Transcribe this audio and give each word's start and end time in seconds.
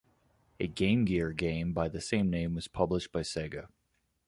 A 0.59 0.65
Game 0.65 1.05
Gear 1.05 1.31
game 1.31 1.73
by 1.73 1.87
the 1.87 2.01
same 2.01 2.31
name 2.31 2.55
was 2.55 2.67
published 2.67 3.11
by 3.11 3.19
Sega. 3.21 3.67